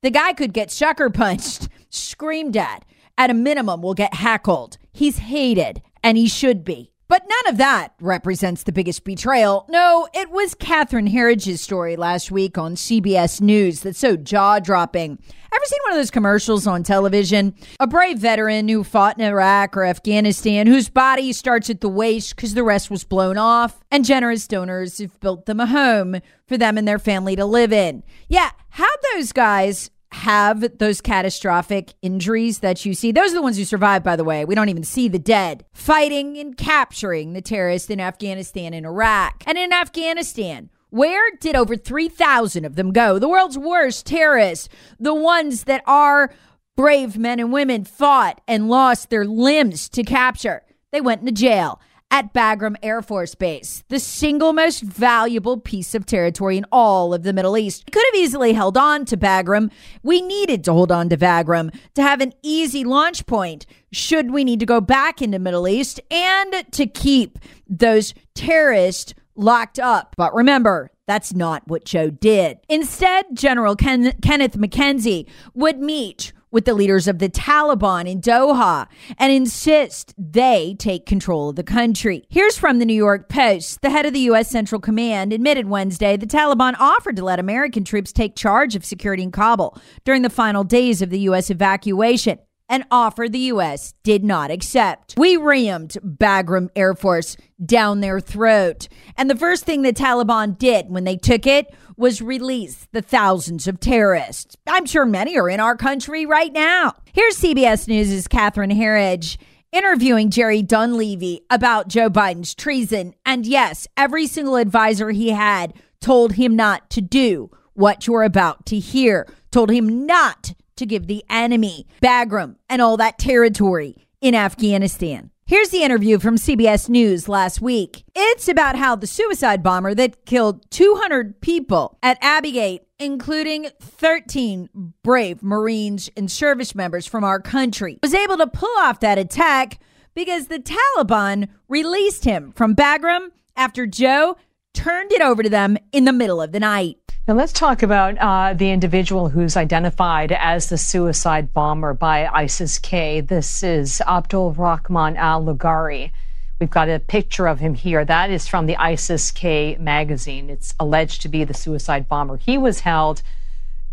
The 0.02 0.11
guy 0.11 0.33
could 0.33 0.52
get 0.52 0.73
sucker 0.73 1.09
punched, 1.09 1.68
screamed 1.88 2.57
at, 2.57 2.85
at 3.16 3.30
a 3.30 3.35
minimum, 3.35 3.80
will 3.80 3.95
get 3.95 4.14
heckled. 4.14 4.76
He's 4.92 5.18
hated, 5.18 5.83
and 6.02 6.18
he 6.18 6.26
should 6.26 6.64
be. 6.64 6.90
But 7.08 7.22
none 7.26 7.52
of 7.52 7.56
that 7.56 7.94
represents 8.00 8.64
the 8.64 8.72
biggest 8.72 9.02
betrayal. 9.02 9.64
No, 9.70 10.08
it 10.12 10.30
was 10.30 10.54
Catherine 10.54 11.08
Herridge's 11.08 11.62
story 11.62 11.96
last 11.96 12.30
week 12.30 12.58
on 12.58 12.74
CBS 12.74 13.40
News 13.40 13.80
that's 13.80 13.98
so 13.98 14.14
jaw 14.14 14.58
dropping. 14.58 15.12
Ever 15.50 15.64
seen 15.64 15.78
one 15.84 15.92
of 15.92 15.98
those 15.98 16.10
commercials 16.10 16.66
on 16.66 16.82
television? 16.82 17.54
A 17.80 17.86
brave 17.86 18.18
veteran 18.18 18.68
who 18.68 18.84
fought 18.84 19.18
in 19.18 19.24
Iraq 19.24 19.74
or 19.74 19.84
Afghanistan, 19.84 20.66
whose 20.66 20.90
body 20.90 21.32
starts 21.32 21.70
at 21.70 21.80
the 21.80 21.88
waist 21.88 22.36
because 22.36 22.52
the 22.52 22.62
rest 22.62 22.90
was 22.90 23.04
blown 23.04 23.38
off, 23.38 23.80
and 23.90 24.04
generous 24.04 24.46
donors 24.46 24.98
have 24.98 25.18
built 25.20 25.46
them 25.46 25.60
a 25.60 25.66
home 25.66 26.20
for 26.46 26.58
them 26.58 26.76
and 26.76 26.86
their 26.86 26.98
family 26.98 27.34
to 27.36 27.46
live 27.46 27.72
in. 27.72 28.02
Yeah, 28.28 28.50
how 28.68 28.90
those 29.14 29.32
guys 29.32 29.90
have 30.12 30.78
those 30.78 31.00
catastrophic 31.00 31.94
injuries 32.02 32.60
that 32.60 32.84
you 32.84 32.94
see. 32.94 33.12
Those 33.12 33.32
are 33.32 33.36
the 33.36 33.42
ones 33.42 33.58
who 33.58 33.64
survive, 33.64 34.02
by 34.02 34.16
the 34.16 34.24
way. 34.24 34.44
We 34.44 34.54
don't 34.54 34.68
even 34.68 34.84
see 34.84 35.08
the 35.08 35.18
dead. 35.18 35.64
Fighting 35.72 36.38
and 36.38 36.56
capturing 36.56 37.32
the 37.32 37.42
terrorists 37.42 37.90
in 37.90 38.00
Afghanistan 38.00 38.72
and 38.72 38.86
Iraq. 38.86 39.42
And 39.46 39.58
in 39.58 39.72
Afghanistan, 39.72 40.70
where 40.90 41.30
did 41.40 41.54
over 41.54 41.76
3,000 41.76 42.64
of 42.64 42.76
them 42.76 42.92
go? 42.92 43.18
The 43.18 43.28
world's 43.28 43.58
worst 43.58 44.06
terrorists, 44.06 44.68
the 44.98 45.14
ones 45.14 45.64
that 45.64 45.82
our 45.86 46.32
brave 46.76 47.18
men 47.18 47.40
and 47.40 47.52
women 47.52 47.84
fought 47.84 48.40
and 48.48 48.68
lost 48.68 49.10
their 49.10 49.26
limbs 49.26 49.88
to 49.90 50.02
capture. 50.02 50.62
They 50.90 51.00
went 51.00 51.20
into 51.20 51.32
jail 51.32 51.80
at 52.10 52.32
Bagram 52.32 52.76
Air 52.82 53.02
Force 53.02 53.34
Base, 53.34 53.84
the 53.88 54.00
single 54.00 54.52
most 54.52 54.82
valuable 54.82 55.58
piece 55.58 55.94
of 55.94 56.06
territory 56.06 56.56
in 56.56 56.64
all 56.72 57.12
of 57.12 57.22
the 57.22 57.32
Middle 57.32 57.58
East. 57.58 57.84
We 57.86 57.90
could 57.92 58.04
have 58.06 58.20
easily 58.20 58.52
held 58.52 58.76
on 58.76 59.04
to 59.06 59.16
Bagram. 59.16 59.70
We 60.02 60.22
needed 60.22 60.64
to 60.64 60.72
hold 60.72 60.90
on 60.90 61.08
to 61.10 61.16
Bagram 61.16 61.74
to 61.94 62.02
have 62.02 62.20
an 62.20 62.32
easy 62.42 62.84
launch 62.84 63.26
point 63.26 63.66
should 63.92 64.30
we 64.30 64.44
need 64.44 64.60
to 64.60 64.66
go 64.66 64.80
back 64.80 65.20
into 65.20 65.38
Middle 65.38 65.68
East 65.68 66.00
and 66.10 66.64
to 66.72 66.86
keep 66.86 67.38
those 67.68 68.14
terrorists 68.34 69.14
locked 69.34 69.78
up. 69.78 70.14
But 70.16 70.34
remember, 70.34 70.90
that's 71.06 71.32
not 71.32 71.66
what 71.66 71.84
Joe 71.84 72.10
did. 72.10 72.58
Instead, 72.68 73.26
General 73.34 73.76
Ken- 73.76 74.14
Kenneth 74.20 74.58
McKenzie 74.58 75.26
would 75.54 75.78
meet 75.78 76.32
with 76.50 76.64
the 76.64 76.75
leaders 76.75 77.09
of 77.09 77.19
the 77.19 77.28
Taliban 77.28 78.09
in 78.09 78.21
Doha 78.21 78.87
and 79.19 79.33
insist 79.33 80.14
they 80.17 80.75
take 80.78 81.07
control 81.07 81.50
of 81.50 81.57
the 81.57 81.62
country. 81.62 82.25
Here's 82.28 82.59
from 82.59 82.78
the 82.78 82.85
New 82.85 82.95
York 82.95 83.28
Post. 83.28 83.83
The 83.83 83.90
head 83.90 84.07
of 84.07 84.12
the 84.12 84.21
U.S. 84.21 84.49
Central 84.50 84.81
Command 84.81 85.33
admitted 85.33 85.69
Wednesday 85.69 86.17
the 86.17 86.26
Taliban 86.26 86.75
offered 86.78 87.17
to 87.17 87.25
let 87.25 87.38
American 87.38 87.85
troops 87.85 88.12
take 88.12 88.37
charge 88.37 88.75
of 88.76 88.85
security 88.85 89.23
in 89.23 89.33
Kabul 89.33 89.76
during 90.05 90.23
the 90.23 90.31
final 90.31 90.64
days 90.64 91.02
of 91.02 91.11
the 91.11 91.21
U.S. 91.21 91.50
evacuation 91.50 92.38
an 92.68 92.84
offer 92.90 93.28
the 93.28 93.38
U.S. 93.38 93.94
did 94.02 94.22
not 94.22 94.50
accept. 94.50 95.14
We 95.16 95.37
rammed 95.37 95.96
Bagram 96.04 96.68
Air 96.76 96.94
Force 96.94 97.37
down 97.64 98.00
their 98.00 98.20
throat. 98.20 98.88
And 99.16 99.30
the 99.30 99.37
first 99.37 99.64
thing 99.64 99.82
the 99.82 99.92
Taliban 99.92 100.58
did 100.58 100.90
when 100.90 101.04
they 101.04 101.16
took 101.16 101.46
it 101.46 101.75
was 101.96 102.22
release 102.22 102.87
the 102.92 103.02
thousands 103.02 103.66
of 103.66 103.80
terrorists. 103.80 104.56
I'm 104.66 104.87
sure 104.87 105.04
many 105.04 105.37
are 105.38 105.48
in 105.48 105.60
our 105.60 105.76
country 105.76 106.26
right 106.26 106.52
now. 106.52 106.94
Here's 107.12 107.38
CBS 107.38 107.88
News' 107.88 108.28
Catherine 108.28 108.70
Herridge 108.70 109.37
interviewing 109.72 110.30
Jerry 110.30 110.62
Dunleavy 110.62 111.42
about 111.50 111.88
Joe 111.88 112.08
Biden's 112.08 112.54
treason. 112.54 113.14
And 113.26 113.46
yes, 113.46 113.87
every 113.96 114.26
single 114.26 114.56
advisor 114.56 115.10
he 115.10 115.30
had 115.30 115.75
told 116.00 116.34
him 116.34 116.56
not 116.56 116.88
to 116.90 117.00
do 117.00 117.50
what 117.75 118.06
you're 118.06 118.22
about 118.22 118.66
to 118.66 118.78
hear, 118.78 119.26
told 119.50 119.70
him 119.70 120.06
not 120.06 120.54
to 120.78 120.87
give 120.87 121.06
the 121.06 121.25
enemy 121.30 121.87
Bagram 122.02 122.56
and 122.68 122.82
all 122.82 122.97
that 122.97 123.18
territory 123.18 124.08
in 124.20 124.35
Afghanistan. 124.35 125.30
Here's 125.47 125.70
the 125.70 125.82
interview 125.82 126.18
from 126.18 126.37
CBS 126.37 126.90
News 126.90 127.26
last 127.26 127.62
week. 127.62 128.04
It's 128.14 128.49
about 128.49 128.76
how 128.76 128.97
the 128.97 129.06
suicide 129.06 129.62
bomber 129.62 129.94
that 129.94 130.26
killed 130.26 130.70
200 130.70 131.40
people 131.40 131.97
at 132.02 132.18
Abbey 132.20 132.52
Gate, 132.52 132.82
including 132.99 133.70
13 133.80 134.68
brave 135.02 135.42
Marines 135.42 136.11
and 136.18 136.30
service 136.30 136.75
members 136.75 137.06
from 137.06 137.25
our 137.25 137.40
country, 137.40 137.99
was 138.02 138.12
able 138.12 138.37
to 138.37 138.47
pull 138.47 138.76
off 138.78 139.00
that 139.00 139.16
attack 139.16 139.78
because 140.14 140.49
the 140.49 140.58
Taliban 140.58 141.49
released 141.66 142.25
him 142.25 142.52
from 142.52 142.76
Bagram 142.76 143.28
after 143.56 143.87
Joe 143.87 144.37
turned 144.75 145.12
it 145.12 145.23
over 145.23 145.42
to 145.42 145.49
them 145.49 145.78
in 145.92 146.04
the 146.04 146.12
middle 146.12 146.42
of 146.42 146.52
the 146.52 146.61
night. 146.61 146.99
Now 147.28 147.35
let's 147.35 147.52
talk 147.52 147.82
about 147.82 148.16
uh, 148.16 148.54
the 148.54 148.70
individual 148.70 149.28
who's 149.28 149.54
identified 149.54 150.32
as 150.32 150.70
the 150.70 150.78
suicide 150.78 151.52
bomber 151.52 151.92
by 151.92 152.26
ISIS-K. 152.26 153.20
This 153.20 153.62
is 153.62 154.00
Abdul 154.06 154.52
Rahman 154.52 155.18
al-Lughari. 155.18 156.11
We've 156.58 156.70
got 156.70 156.88
a 156.88 156.99
picture 156.99 157.47
of 157.47 157.58
him 157.58 157.75
here. 157.75 158.02
That 158.02 158.30
is 158.30 158.49
from 158.49 158.64
the 158.64 158.78
ISIS-K 158.78 159.76
magazine. 159.78 160.49
It's 160.49 160.75
alleged 160.80 161.20
to 161.20 161.28
be 161.28 161.44
the 161.44 161.52
suicide 161.52 162.08
bomber. 162.08 162.38
He 162.38 162.56
was 162.56 162.80
held 162.80 163.20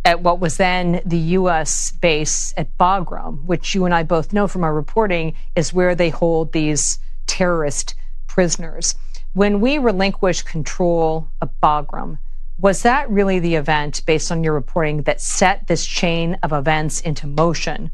at 0.06 0.22
what 0.22 0.40
was 0.40 0.56
then 0.56 1.02
the 1.06 1.18
U.S. 1.18 1.92
base 1.92 2.54
at 2.56 2.78
Bagram, 2.78 3.44
which 3.44 3.76
you 3.76 3.84
and 3.84 3.94
I 3.94 4.04
both 4.04 4.32
know 4.32 4.48
from 4.48 4.64
our 4.64 4.74
reporting 4.74 5.34
is 5.58 5.74
where 5.74 5.94
they 5.94 6.10
hold 6.10 6.54
these 6.54 7.00
terrorist 7.28 7.96
prisoners. 8.28 8.96
When 9.34 9.60
we 9.60 9.78
relinquish 9.78 10.44
control 10.44 11.28
of 11.42 11.50
Bagram, 11.62 12.20
was 12.58 12.84
that 12.84 13.10
really 13.10 13.40
the 13.40 13.56
event, 13.56 14.02
based 14.06 14.32
on 14.32 14.44
your 14.44 14.54
reporting, 14.54 15.04
that 15.04 15.20
set 15.20 15.68
this 15.68 15.86
chain 15.86 16.38
of 16.42 16.52
events 16.54 17.02
into 17.02 17.28
motion 17.28 17.92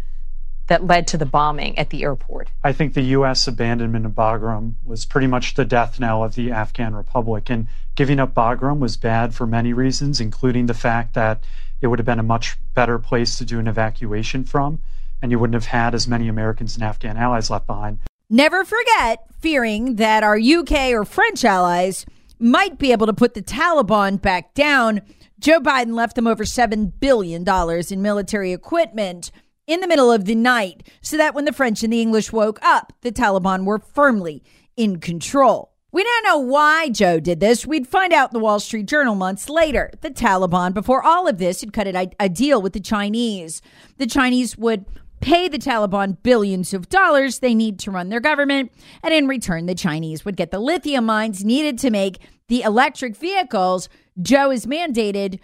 that 0.67 0.85
led 0.85 1.07
to 1.07 1.17
the 1.17 1.25
bombing 1.25 1.77
at 1.77 1.89
the 1.89 2.03
airport? 2.03 2.49
I 2.63 2.71
think 2.71 2.93
the 2.93 3.01
U.S. 3.01 3.47
abandonment 3.47 4.05
of 4.05 4.13
Bagram 4.13 4.75
was 4.85 5.05
pretty 5.05 5.27
much 5.27 5.55
the 5.55 5.65
death 5.65 5.99
knell 5.99 6.23
of 6.23 6.35
the 6.35 6.51
Afghan 6.51 6.95
Republic. 6.95 7.49
And 7.49 7.67
giving 7.95 8.19
up 8.19 8.33
Bagram 8.33 8.79
was 8.79 8.97
bad 8.97 9.33
for 9.33 9.47
many 9.47 9.73
reasons, 9.73 10.21
including 10.21 10.67
the 10.67 10.73
fact 10.73 11.13
that 11.15 11.43
it 11.81 11.87
would 11.87 11.99
have 11.99 12.05
been 12.05 12.19
a 12.19 12.23
much 12.23 12.57
better 12.73 12.99
place 12.99 13.37
to 13.39 13.45
do 13.45 13.59
an 13.59 13.67
evacuation 13.67 14.43
from, 14.43 14.79
and 15.21 15.31
you 15.31 15.39
wouldn't 15.39 15.55
have 15.55 15.65
had 15.65 15.95
as 15.95 16.07
many 16.07 16.27
Americans 16.27 16.75
and 16.75 16.83
Afghan 16.83 17.17
allies 17.17 17.49
left 17.49 17.67
behind. 17.67 17.99
Never 18.29 18.63
forget 18.63 19.25
fearing 19.39 19.95
that 19.95 20.23
our 20.23 20.39
UK 20.39 20.91
or 20.91 21.03
French 21.03 21.43
allies 21.43 22.05
might 22.41 22.77
be 22.77 22.91
able 22.91 23.07
to 23.07 23.13
put 23.13 23.33
the 23.33 23.41
Taliban 23.41 24.21
back 24.21 24.53
down. 24.53 25.01
Joe 25.39 25.59
Biden 25.59 25.93
left 25.93 26.15
them 26.15 26.27
over 26.27 26.43
$7 26.43 26.91
billion 26.99 27.45
in 27.89 28.01
military 28.01 28.53
equipment 28.53 29.31
in 29.67 29.79
the 29.79 29.87
middle 29.87 30.11
of 30.11 30.25
the 30.25 30.35
night 30.35 30.87
so 31.01 31.17
that 31.17 31.33
when 31.33 31.45
the 31.45 31.53
French 31.53 31.83
and 31.83 31.93
the 31.93 32.01
English 32.01 32.31
woke 32.31 32.59
up, 32.61 32.93
the 33.01 33.11
Taliban 33.11 33.65
were 33.65 33.79
firmly 33.79 34.43
in 34.75 34.99
control. 34.99 35.71
We 35.93 36.03
now 36.03 36.19
know 36.23 36.39
why 36.39 36.89
Joe 36.89 37.19
did 37.19 37.41
this. 37.41 37.65
We'd 37.65 37.87
find 37.87 38.13
out 38.13 38.29
in 38.29 38.33
the 38.33 38.43
Wall 38.43 38.61
Street 38.61 38.85
Journal 38.85 39.13
months 39.13 39.49
later. 39.49 39.91
The 39.99 40.09
Taliban, 40.09 40.73
before 40.73 41.03
all 41.03 41.27
of 41.27 41.37
this, 41.37 41.59
had 41.59 41.73
cut 41.73 41.87
a 41.87 42.29
deal 42.29 42.61
with 42.61 42.71
the 42.71 42.79
Chinese. 42.79 43.61
The 43.97 44.07
Chinese 44.07 44.57
would 44.57 44.85
pay 45.21 45.47
the 45.47 45.57
Taliban 45.59 46.17
billions 46.21 46.73
of 46.73 46.89
dollars 46.89 47.39
they 47.39 47.55
need 47.55 47.79
to 47.79 47.91
run 47.91 48.09
their 48.09 48.19
government. 48.19 48.71
And 49.03 49.13
in 49.13 49.27
return, 49.27 49.67
the 49.67 49.75
Chinese 49.75 50.25
would 50.25 50.35
get 50.35 50.51
the 50.51 50.59
lithium 50.59 51.05
mines 51.05 51.43
needed 51.43 51.77
to 51.79 51.89
make 51.89 52.19
the 52.47 52.63
electric 52.63 53.15
vehicles 53.15 53.87
Joe 54.21 54.49
has 54.49 54.65
mandated 54.65 55.39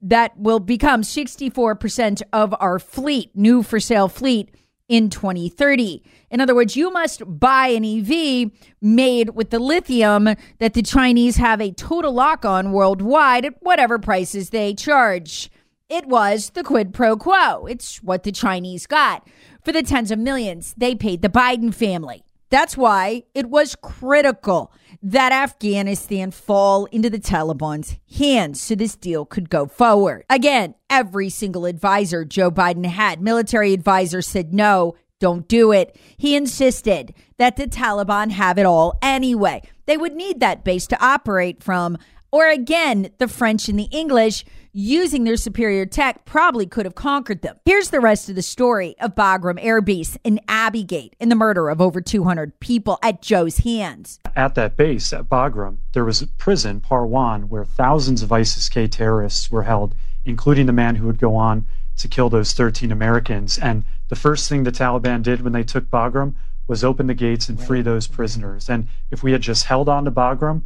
that 0.00 0.38
will 0.38 0.60
become 0.60 1.02
64% 1.02 2.22
of 2.32 2.54
our 2.60 2.78
fleet, 2.78 3.30
new 3.34 3.62
for 3.62 3.80
sale 3.80 4.08
fleet 4.08 4.50
in 4.88 5.08
2030. 5.08 6.02
In 6.30 6.40
other 6.40 6.54
words, 6.54 6.76
you 6.76 6.90
must 6.90 7.22
buy 7.26 7.68
an 7.68 7.84
EV 7.84 8.50
made 8.80 9.30
with 9.30 9.50
the 9.50 9.58
lithium 9.58 10.34
that 10.58 10.74
the 10.74 10.82
Chinese 10.82 11.36
have 11.36 11.60
a 11.60 11.72
total 11.72 12.12
lock 12.12 12.44
on 12.44 12.72
worldwide 12.72 13.44
at 13.44 13.62
whatever 13.62 13.98
prices 13.98 14.50
they 14.50 14.74
charge. 14.74 15.50
It 15.92 16.06
was 16.06 16.52
the 16.54 16.62
quid 16.62 16.94
pro 16.94 17.18
quo. 17.18 17.66
It's 17.66 18.02
what 18.02 18.22
the 18.22 18.32
Chinese 18.32 18.86
got. 18.86 19.28
For 19.62 19.72
the 19.72 19.82
tens 19.82 20.10
of 20.10 20.18
millions 20.18 20.72
they 20.74 20.94
paid 20.94 21.20
the 21.20 21.28
Biden 21.28 21.74
family. 21.74 22.24
That's 22.48 22.78
why 22.78 23.24
it 23.34 23.50
was 23.50 23.76
critical 23.76 24.72
that 25.02 25.32
Afghanistan 25.32 26.30
fall 26.30 26.86
into 26.86 27.10
the 27.10 27.18
Taliban's 27.18 27.98
hands 28.18 28.58
so 28.62 28.74
this 28.74 28.96
deal 28.96 29.26
could 29.26 29.50
go 29.50 29.66
forward. 29.66 30.24
Again, 30.30 30.76
every 30.88 31.28
single 31.28 31.66
advisor 31.66 32.24
Joe 32.24 32.50
Biden 32.50 32.86
had, 32.86 33.20
military 33.20 33.74
advisors 33.74 34.26
said 34.26 34.54
no, 34.54 34.94
don't 35.18 35.46
do 35.46 35.72
it. 35.72 35.94
He 36.16 36.34
insisted 36.34 37.12
that 37.36 37.56
the 37.56 37.66
Taliban 37.66 38.30
have 38.30 38.56
it 38.56 38.64
all 38.64 38.98
anyway. 39.02 39.60
They 39.84 39.98
would 39.98 40.14
need 40.14 40.40
that 40.40 40.64
base 40.64 40.86
to 40.86 41.04
operate 41.04 41.62
from. 41.62 41.98
Or 42.32 42.48
again, 42.48 43.10
the 43.18 43.28
French 43.28 43.68
and 43.68 43.78
the 43.78 43.88
English 43.92 44.46
using 44.72 45.24
their 45.24 45.36
superior 45.36 45.84
tech, 45.84 46.24
probably 46.24 46.66
could 46.66 46.86
have 46.86 46.94
conquered 46.94 47.42
them. 47.42 47.58
Here's 47.66 47.90
the 47.90 48.00
rest 48.00 48.30
of 48.30 48.36
the 48.36 48.42
story 48.42 48.96
of 49.00 49.14
Bagram 49.14 49.58
Air 49.60 49.82
Base 49.82 50.16
in 50.24 50.40
Abbeygate 50.48 51.12
and 51.20 51.30
the 51.30 51.36
murder 51.36 51.68
of 51.68 51.82
over 51.82 52.00
200 52.00 52.58
people 52.58 52.98
at 53.02 53.20
Joe's 53.20 53.58
hands. 53.58 54.18
At 54.34 54.54
that 54.54 54.78
base 54.78 55.12
at 55.12 55.28
Bagram, 55.28 55.76
there 55.92 56.06
was 56.06 56.22
a 56.22 56.26
prison, 56.26 56.80
Parwan, 56.80 57.50
where 57.50 57.66
thousands 57.66 58.22
of 58.22 58.32
ISIS 58.32 58.70
K 58.70 58.86
terrorists 58.88 59.50
were 59.50 59.64
held, 59.64 59.94
including 60.24 60.64
the 60.64 60.72
man 60.72 60.94
who 60.94 61.06
would 61.06 61.18
go 61.18 61.36
on 61.36 61.66
to 61.98 62.08
kill 62.08 62.30
those 62.30 62.54
13 62.54 62.90
Americans. 62.90 63.58
And 63.58 63.84
the 64.08 64.16
first 64.16 64.48
thing 64.48 64.64
the 64.64 64.72
Taliban 64.72 65.22
did 65.22 65.42
when 65.42 65.52
they 65.52 65.64
took 65.64 65.90
Bagram 65.90 66.32
was 66.66 66.82
open 66.82 67.08
the 67.08 67.14
gates 67.14 67.50
and 67.50 67.62
free 67.62 67.82
those 67.82 68.06
prisoners. 68.06 68.70
And 68.70 68.88
if 69.10 69.22
we 69.22 69.32
had 69.32 69.42
just 69.42 69.64
held 69.64 69.90
on 69.90 70.06
to 70.06 70.10
Bagram, 70.10 70.62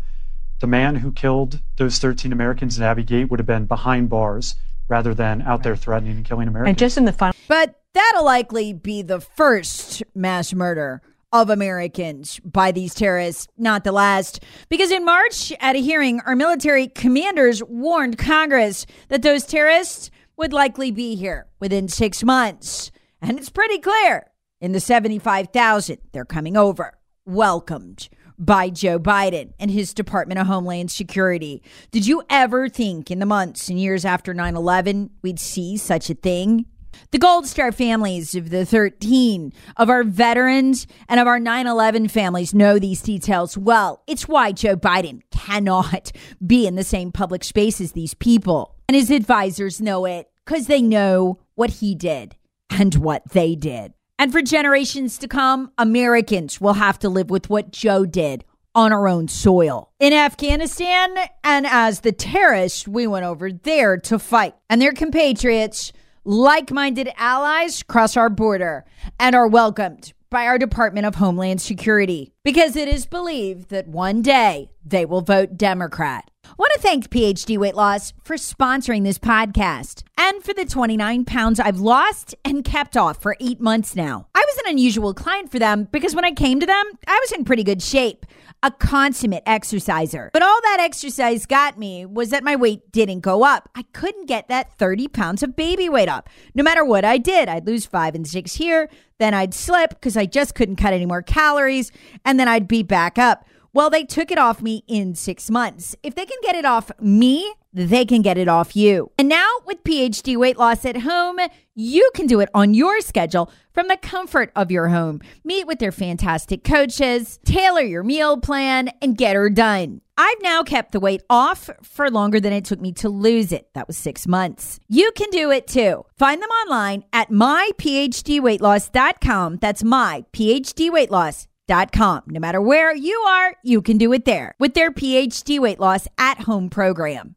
the 0.60 0.66
man 0.66 0.96
who 0.96 1.12
killed 1.12 1.60
those 1.76 1.98
13 1.98 2.32
Americans 2.32 2.78
in 2.78 2.84
Abbey 2.84 3.02
Gate 3.02 3.30
would 3.30 3.40
have 3.40 3.46
been 3.46 3.66
behind 3.66 4.08
bars 4.08 4.54
rather 4.88 5.14
than 5.14 5.42
out 5.42 5.62
there 5.62 5.76
threatening 5.76 6.16
and 6.16 6.24
killing 6.24 6.48
Americans. 6.48 6.70
And 6.70 6.78
just 6.78 6.96
in 6.96 7.04
the 7.04 7.12
final. 7.12 7.36
But 7.48 7.74
that'll 7.94 8.24
likely 8.24 8.72
be 8.72 9.02
the 9.02 9.20
first 9.20 10.02
mass 10.14 10.52
murder 10.54 11.02
of 11.32 11.50
Americans 11.50 12.40
by 12.44 12.72
these 12.72 12.94
terrorists, 12.94 13.48
not 13.58 13.84
the 13.84 13.92
last. 13.92 14.42
Because 14.68 14.90
in 14.90 15.04
March, 15.04 15.52
at 15.60 15.76
a 15.76 15.80
hearing, 15.80 16.20
our 16.20 16.36
military 16.36 16.86
commanders 16.86 17.62
warned 17.64 18.16
Congress 18.16 18.86
that 19.08 19.22
those 19.22 19.44
terrorists 19.44 20.10
would 20.36 20.52
likely 20.52 20.90
be 20.90 21.16
here 21.16 21.46
within 21.60 21.88
six 21.88 22.22
months. 22.22 22.90
And 23.20 23.38
it's 23.38 23.50
pretty 23.50 23.78
clear 23.78 24.30
in 24.60 24.72
the 24.72 24.80
75,000 24.80 25.98
they're 26.12 26.24
coming 26.24 26.56
over, 26.56 26.96
welcomed 27.24 28.08
by 28.38 28.70
Joe 28.70 28.98
Biden 28.98 29.52
and 29.58 29.70
his 29.70 29.94
Department 29.94 30.40
of 30.40 30.46
Homeland 30.46 30.90
Security. 30.90 31.62
Did 31.90 32.06
you 32.06 32.22
ever 32.28 32.68
think 32.68 33.10
in 33.10 33.18
the 33.18 33.26
months 33.26 33.68
and 33.68 33.80
years 33.80 34.04
after 34.04 34.34
9 34.34 34.56
11 34.56 35.10
we'd 35.22 35.40
see 35.40 35.76
such 35.76 36.10
a 36.10 36.14
thing? 36.14 36.66
The 37.10 37.18
Gold 37.18 37.46
Star 37.46 37.72
families 37.72 38.34
of 38.34 38.50
the 38.50 38.64
13 38.64 39.52
of 39.76 39.90
our 39.90 40.02
veterans 40.02 40.86
and 41.08 41.20
of 41.20 41.26
our 41.26 41.38
9 41.38 41.66
11 41.66 42.08
families 42.08 42.54
know 42.54 42.78
these 42.78 43.02
details 43.02 43.56
well. 43.56 44.02
It's 44.06 44.28
why 44.28 44.52
Joe 44.52 44.76
Biden 44.76 45.22
cannot 45.30 46.12
be 46.44 46.66
in 46.66 46.74
the 46.74 46.84
same 46.84 47.12
public 47.12 47.44
space 47.44 47.80
as 47.80 47.92
these 47.92 48.14
people. 48.14 48.74
And 48.88 48.96
his 48.96 49.10
advisors 49.10 49.80
know 49.80 50.04
it 50.04 50.28
because 50.44 50.66
they 50.66 50.82
know 50.82 51.40
what 51.54 51.70
he 51.70 51.94
did 51.94 52.36
and 52.70 52.94
what 52.96 53.30
they 53.30 53.54
did. 53.54 53.92
And 54.18 54.32
for 54.32 54.40
generations 54.40 55.18
to 55.18 55.28
come, 55.28 55.72
Americans 55.76 56.60
will 56.60 56.74
have 56.74 56.98
to 57.00 57.08
live 57.08 57.28
with 57.30 57.50
what 57.50 57.70
Joe 57.70 58.06
did 58.06 58.44
on 58.74 58.92
our 58.92 59.08
own 59.08 59.28
soil. 59.28 59.90
In 59.98 60.12
Afghanistan, 60.12 61.16
and 61.42 61.66
as 61.66 62.00
the 62.00 62.12
terrorists, 62.12 62.86
we 62.86 63.06
went 63.06 63.24
over 63.24 63.50
there 63.50 63.96
to 63.98 64.18
fight. 64.18 64.54
And 64.70 64.80
their 64.80 64.92
compatriots, 64.92 65.92
like 66.24 66.70
minded 66.70 67.10
allies, 67.16 67.82
cross 67.82 68.16
our 68.16 68.30
border 68.30 68.84
and 69.18 69.34
are 69.34 69.48
welcomed 69.48 70.12
by 70.30 70.46
our 70.46 70.58
Department 70.58 71.06
of 71.06 71.14
Homeland 71.16 71.60
Security 71.60 72.32
because 72.44 72.76
it 72.76 72.88
is 72.88 73.06
believed 73.06 73.70
that 73.70 73.88
one 73.88 74.22
day 74.22 74.70
they 74.84 75.04
will 75.04 75.22
vote 75.22 75.56
Democrat. 75.56 76.30
I 76.44 76.54
want 76.58 76.72
to 76.74 76.80
thank 76.80 77.08
PhD 77.08 77.56
Weight 77.56 77.74
Loss 77.74 78.12
for 78.24 78.36
sponsoring 78.36 79.04
this 79.04 79.18
podcast 79.18 80.02
and 80.26 80.42
for 80.42 80.52
the 80.52 80.64
29 80.64 81.24
pounds 81.24 81.60
I've 81.60 81.78
lost 81.78 82.34
and 82.44 82.64
kept 82.64 82.96
off 82.96 83.22
for 83.22 83.36
eight 83.38 83.60
months 83.60 83.94
now. 83.94 84.26
I 84.34 84.44
was 84.44 84.58
an 84.58 84.72
unusual 84.72 85.14
client 85.14 85.52
for 85.52 85.60
them 85.60 85.86
because 85.92 86.16
when 86.16 86.24
I 86.24 86.32
came 86.32 86.58
to 86.58 86.66
them, 86.66 86.84
I 87.06 87.20
was 87.22 87.30
in 87.30 87.44
pretty 87.44 87.62
good 87.62 87.80
shape, 87.80 88.26
a 88.60 88.72
consummate 88.72 89.44
exerciser. 89.46 90.30
But 90.32 90.42
all 90.42 90.60
that 90.62 90.78
exercise 90.80 91.46
got 91.46 91.78
me 91.78 92.06
was 92.06 92.30
that 92.30 92.42
my 92.42 92.56
weight 92.56 92.90
didn't 92.90 93.20
go 93.20 93.44
up. 93.44 93.68
I 93.76 93.84
couldn't 93.92 94.26
get 94.26 94.48
that 94.48 94.76
30 94.76 95.06
pounds 95.06 95.44
of 95.44 95.54
baby 95.54 95.88
weight 95.88 96.08
up. 96.08 96.28
No 96.56 96.64
matter 96.64 96.84
what 96.84 97.04
I 97.04 97.18
did, 97.18 97.48
I'd 97.48 97.68
lose 97.68 97.86
five 97.86 98.16
and 98.16 98.26
six 98.26 98.54
here, 98.54 98.90
then 99.18 99.32
I'd 99.32 99.54
slip 99.54 99.90
because 99.90 100.16
I 100.16 100.26
just 100.26 100.56
couldn't 100.56 100.74
cut 100.74 100.92
any 100.92 101.06
more 101.06 101.22
calories, 101.22 101.92
and 102.24 102.40
then 102.40 102.48
I'd 102.48 102.66
be 102.66 102.82
back 102.82 103.16
up. 103.16 103.46
Well, 103.72 103.90
they 103.90 104.04
took 104.04 104.32
it 104.32 104.38
off 104.38 104.60
me 104.60 104.82
in 104.88 105.14
six 105.14 105.50
months. 105.50 105.94
If 106.02 106.16
they 106.16 106.24
can 106.24 106.38
get 106.42 106.56
it 106.56 106.64
off 106.64 106.90
me, 106.98 107.54
they 107.76 108.04
can 108.04 108.22
get 108.22 108.38
it 108.38 108.48
off 108.48 108.74
you. 108.74 109.12
And 109.18 109.28
now 109.28 109.46
with 109.66 109.84
PhD 109.84 110.36
weight 110.36 110.56
loss 110.56 110.84
at 110.84 110.96
home, 110.98 111.38
you 111.74 112.10
can 112.14 112.26
do 112.26 112.40
it 112.40 112.48
on 112.54 112.72
your 112.72 113.00
schedule 113.00 113.50
from 113.72 113.88
the 113.88 113.98
comfort 113.98 114.50
of 114.56 114.70
your 114.70 114.88
home. 114.88 115.20
Meet 115.44 115.66
with 115.66 115.78
their 115.78 115.92
fantastic 115.92 116.64
coaches, 116.64 117.38
tailor 117.44 117.82
your 117.82 118.02
meal 118.02 118.38
plan, 118.38 118.88
and 119.02 119.18
get 119.18 119.36
her 119.36 119.50
done. 119.50 120.00
I've 120.18 120.40
now 120.40 120.62
kept 120.62 120.92
the 120.92 121.00
weight 121.00 121.20
off 121.28 121.68
for 121.82 122.10
longer 122.10 122.40
than 122.40 122.54
it 122.54 122.64
took 122.64 122.80
me 122.80 122.92
to 122.92 123.10
lose 123.10 123.52
it. 123.52 123.68
That 123.74 123.86
was 123.86 123.98
six 123.98 124.26
months. 124.26 124.80
You 124.88 125.12
can 125.12 125.28
do 125.28 125.50
it 125.50 125.66
too. 125.66 126.06
Find 126.16 126.42
them 126.42 126.48
online 126.48 127.04
at 127.12 127.30
myphdweightloss.com. 127.30 129.58
That's 129.60 129.84
my 129.84 130.24
PhD 130.32 130.90
weight 130.90 131.10
loss 131.10 131.46
com. 131.92 132.22
No 132.26 132.40
matter 132.40 132.60
where 132.60 132.94
you 132.94 133.18
are, 133.20 133.56
you 133.62 133.82
can 133.82 133.98
do 133.98 134.12
it 134.12 134.24
there 134.24 134.54
with 134.58 134.74
their 134.74 134.90
PhD 134.90 135.58
weight 135.58 135.80
loss 135.80 136.08
at 136.18 136.40
home 136.40 136.70
program. 136.70 137.36